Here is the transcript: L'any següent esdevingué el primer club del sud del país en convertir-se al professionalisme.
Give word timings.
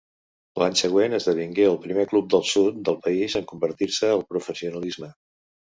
L'any 0.61 0.77
següent 0.79 1.13
esdevingué 1.17 1.67
el 1.73 1.77
primer 1.85 2.07
club 2.15 2.33
del 2.35 2.47
sud 2.55 2.81
del 2.91 2.99
país 3.05 3.39
en 3.43 3.47
convertir-se 3.53 4.13
al 4.17 4.29
professionalisme. 4.35 5.15